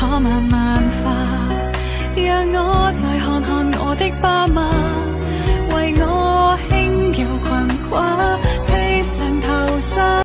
[0.00, 1.14] 可慢慢化
[2.16, 4.89] 让我再看看我的爸妈。